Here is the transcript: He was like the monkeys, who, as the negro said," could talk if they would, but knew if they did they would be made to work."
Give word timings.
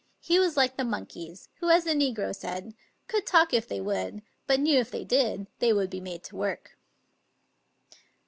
He 0.19 0.39
was 0.39 0.57
like 0.57 0.77
the 0.77 0.83
monkeys, 0.83 1.47
who, 1.59 1.69
as 1.69 1.83
the 1.83 1.91
negro 1.91 2.35
said," 2.35 2.73
could 3.07 3.23
talk 3.27 3.53
if 3.53 3.67
they 3.67 3.79
would, 3.79 4.23
but 4.47 4.59
knew 4.59 4.79
if 4.79 4.89
they 4.89 5.03
did 5.03 5.45
they 5.59 5.71
would 5.71 5.91
be 5.91 5.99
made 6.01 6.23
to 6.23 6.35
work." 6.35 6.75